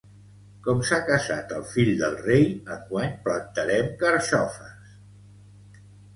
Com 0.67 0.79
s'ha 0.87 0.97
casat 1.09 1.53
el 1.57 1.65
fill 1.73 1.91
del 1.99 2.17
rei, 2.21 2.47
enguany 2.77 3.13
plantarem 3.29 3.93
carxofes. 4.01 4.99